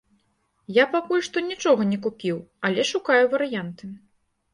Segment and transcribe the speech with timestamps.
[0.77, 2.39] Я пакуль што нічога не купіў,
[2.71, 3.91] але шукаю варыянты.